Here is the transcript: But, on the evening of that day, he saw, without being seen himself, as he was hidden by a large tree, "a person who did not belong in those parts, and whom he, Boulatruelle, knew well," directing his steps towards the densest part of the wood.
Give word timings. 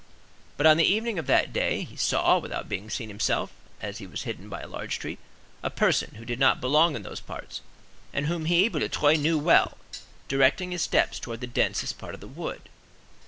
But, 0.57 0.65
on 0.65 0.77
the 0.77 0.83
evening 0.91 1.19
of 1.19 1.27
that 1.27 1.53
day, 1.53 1.83
he 1.83 1.95
saw, 1.95 2.39
without 2.39 2.67
being 2.67 2.89
seen 2.89 3.07
himself, 3.09 3.51
as 3.79 3.99
he 3.99 4.07
was 4.07 4.23
hidden 4.23 4.49
by 4.49 4.61
a 4.61 4.67
large 4.67 4.97
tree, 4.97 5.19
"a 5.61 5.69
person 5.69 6.15
who 6.15 6.25
did 6.25 6.39
not 6.39 6.59
belong 6.59 6.95
in 6.95 7.03
those 7.03 7.19
parts, 7.19 7.61
and 8.11 8.25
whom 8.25 8.45
he, 8.45 8.67
Boulatruelle, 8.67 9.19
knew 9.21 9.37
well," 9.37 9.77
directing 10.27 10.71
his 10.71 10.81
steps 10.81 11.19
towards 11.19 11.41
the 11.41 11.45
densest 11.45 11.99
part 11.99 12.15
of 12.15 12.19
the 12.19 12.27
wood. 12.27 12.63